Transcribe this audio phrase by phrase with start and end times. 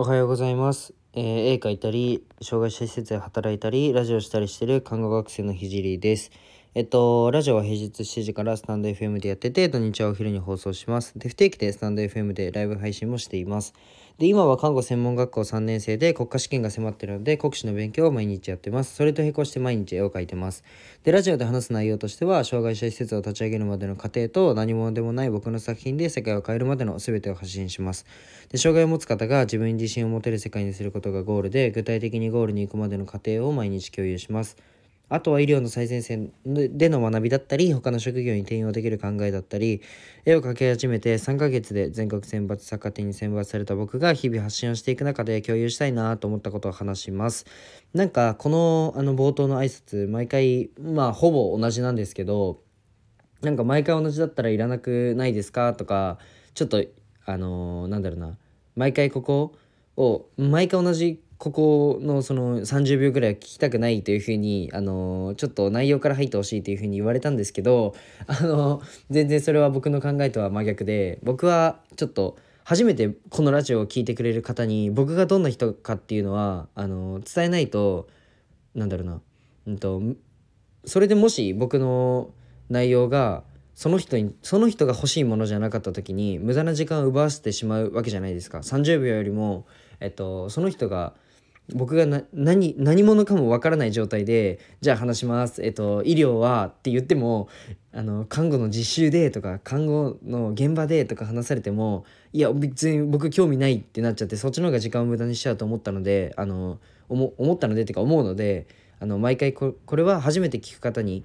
[0.00, 0.94] おはようございます。
[1.12, 6.30] えー絵描いたり、障害者施設で働いたり、ラジオしたりしてる看護学生のひじりです。
[6.74, 11.18] えっと、ラジオは平日7時からスタンド FM でやってて、土日はお昼に放送します。
[11.18, 13.72] で、不定期でスタンド FM でライブ配信もしています。
[14.18, 18.94] で、今は看護専門学校3年生で国家試験が迫ってるので、国試の勉強を毎日やってます。
[18.94, 20.62] それと並行して毎日絵を描いてます。
[21.04, 28.04] で、ラジオで話す内容としては、障害者施設を立ち上げるまでの過程と、何者でもない僕の作品で世界を変えるまでの全てを発信します。
[28.50, 34.58] で、障害を持つ方が自分に自信を持てる世界にすることがゴールで、具体的にゴールに行くまでの過程を毎日共有します。
[35.10, 39.80] あとは医療の最前線での学びだったり、他の職業に転用できる考えだったり、
[40.26, 47.46] 絵を描き始めて3ヶ月で全国選抜作家展に選抜された僕が日々発信をしていく中で共有したいなと思ったことを話します。
[47.94, 52.60] なんか、このあの冒頭の挨拶、毎回、まあ、ほぼ同じなんですけど、
[53.40, 55.72] なんか毎回同じだったらいらなくないですか？
[55.72, 56.18] とか、
[56.52, 56.84] ちょっと、
[57.24, 58.36] あのーなんだろうな、
[58.76, 59.54] 毎回ここ
[59.96, 67.94] を、毎回同じここのその30秒ぐらいは聞きたくないというふうに、あのちょっと内容から入ってほしいというふうに言われたんですけど、
[68.26, 78.08] あの全然それは僕の考えとは真逆で、僕はちょっと、初めてこのラジオを聴いてくれる方に僕がどんな人かっていうのはあの伝えないと
[78.74, 79.20] なんだろうな、
[79.68, 80.02] うんと、
[80.84, 82.28] それでもし僕の
[82.68, 83.42] 内容が
[83.74, 88.58] その人にその人が欲しいものじゃなかった時に無駄な時間を奪わせてしまうわけじゃないですか。
[88.58, 89.66] 30秒よりも、
[90.00, 91.14] えっと、その人が
[91.74, 97.48] 僕がな何何者かもわからない状態で「じゃあ話します」えっと「医療は」って言っても
[97.92, 108.66] あの看護の実習でとか看護の現場でとか話されてもいや別に僕興味ないってなっちゃってそっちの方が時間を無駄にしちゃうと思ったのであの思ったのでっていうか思うので
[109.00, 111.22] あの毎回これは初めて聞く方に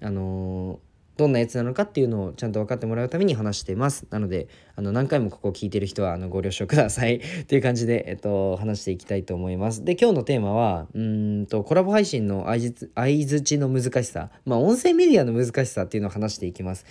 [0.00, 0.78] あの
[1.20, 4.06] どんなやつなのかっていうのをちゃんと分かってもらうために話してます。
[4.08, 7.20] なので、あの何回もここを聞いてる人はあのご了承ください。
[7.46, 9.84] という感じで、えっと、話していきたいと思います。
[9.84, 16.86] で、今日のテーマは、うーんと、コラボ配信の相づ相づちの難しさ、まあ、音声メディアの難しさっていうのを話していきます。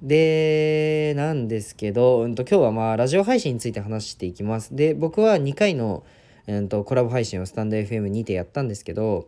[0.00, 4.76] で、なんですけど、うんと、今日はまあ、ラジオ配信について話していきます。
[4.76, 6.04] で、僕は2回の、
[6.46, 9.26] うんと、コラボ配信をスタンド FM にてやったんですけど、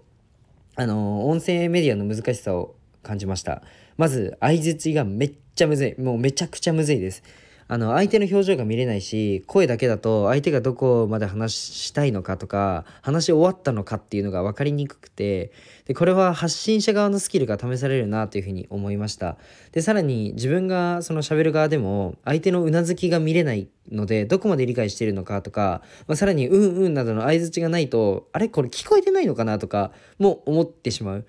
[0.77, 3.63] あの、音声メディアの難しさを感じました。
[3.97, 6.01] まず、相づちがめっちゃむずい。
[6.01, 7.23] もうめちゃくちゃむずいです。
[7.67, 15.51] あの、相手の表情が見れないし、声だけだと相手がどこまで話したいのかとか、話し終わったのかっていうのが分かりにくくて、
[15.87, 19.39] で、これは発信者側のスキルが試されるなというふうに思いました。
[19.73, 28.51] で、さらに自分がその喋る側でも、相手のうなずきが見れないので、どこまで理解しているのかとか、まあ、さらに、うんうんなどの相づちがないと、あれ？
[28.51, 31.27] これ聞こえてないのかなとか、も思ってしまう。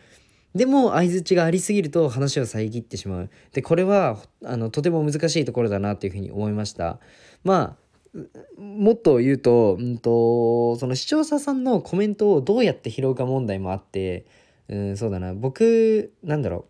[0.56, 3.30] でも相づちがありすぎると話を遮ってしまう。
[3.52, 7.00] でこれはあのとても難しいところだなというふうに思いました。
[7.44, 7.86] まあ
[8.58, 14.26] もっと言うと,、うんと、その視聴者さんのコメントをどうやって拾うか問題もあって、
[14.70, 16.66] うん、そうだな僕なんだろ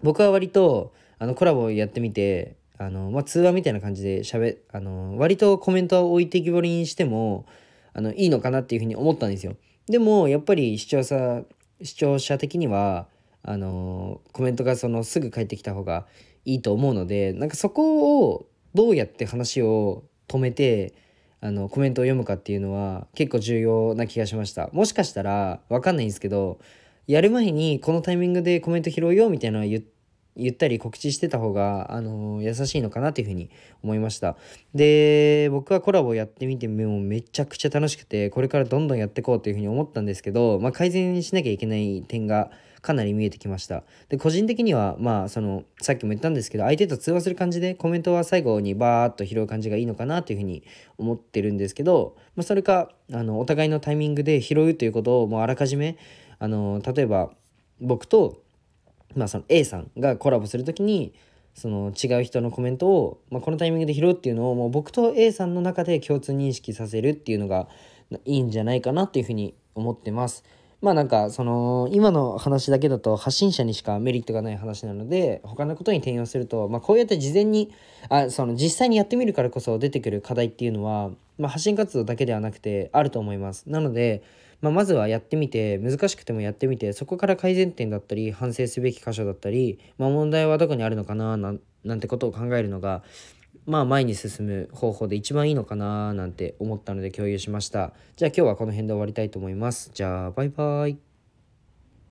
[0.00, 7.44] う僕は割とあのコラボやってみてあの、まあ、通話みたいな感じでしゃべあの割とコメントを置いてきぼりにしても
[7.92, 9.56] あのいいのかなっていうふうに思ったんですよ。
[9.86, 11.42] でもやっぱり視聴者
[11.82, 13.08] 視聴者的には
[13.42, 16.06] あのコメントがそのすぐ返ってきた方が
[16.44, 20.94] いいと思うのでなんかそこをどうやって話を止めて
[21.40, 24.70] あのコメントを読むかっていうのは結構重要な気がしました。
[24.72, 26.58] もしかしたら分かんないんですけど
[27.06, 29.82] やる前にこのタイミングでコメント拾うよみたいなのは言っ
[30.34, 33.50] て言ったり告知してた方が、あの優しいのかなというふうに
[33.82, 34.36] 思いました。
[34.74, 42.50] で、僕はコラボやってみてもうめちゃくちゃ楽しくて、これからどんどんやっていこうというふうに思ったんですけど、まあ、改善しなきゃいけない点が
[42.84, 43.82] かなり見えてきました。
[44.10, 50.62] で、個人的には、まあ、その、さっきも言ったんですけど、相手と通話する感じでコメントは最後にバーっと拾う感じがいいのかなというふうに
[50.98, 55.96] 思ってるんですけど、まあ、それか、あの、お互いのタイミングで拾うということをもうあらかじめ、
[56.38, 57.30] あの、例えば、
[57.80, 58.43] 僕と、
[59.14, 61.12] まあ、その A さんがコラボする時に
[61.54, 67.68] その違う人のコメントを、まあ、このタイミングで拾うっていうのをもう僕と A さんの中で共通認識させるっていうのが
[68.24, 70.44] いいんじゃないかなっていうふうに思ってます。
[70.80, 77.72] まあなんかその今の話だけだと発信者にしかメリットがない話なので他のことに転用すると、まあ、こうやって事前に
[78.10, 83.64] あその実際にやってみるからこそ出てくる課題っていうのは、まあ、発信活動だけではなくてあると思います。
[83.66, 84.22] なので
[84.64, 93.02] まあ、まずはやってみて難しくてもやってみてそこから改善点だったり反省すべき箇所だったり、まあ、問題はどこにあるのかななんなんてことを考えるのが
[93.66, 97.92] まあ前に進む方法で一番いいのかななんて思ったので共有しました。
[98.16, 99.90] じゃあ今日はこの辺で終わりたいと思います。
[99.92, 101.13] じゃあバイバイ。